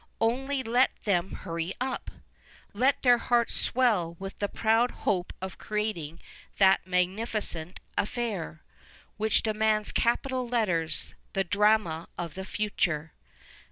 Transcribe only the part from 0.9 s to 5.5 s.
them hurry up! Let their hearts swell with the proud hope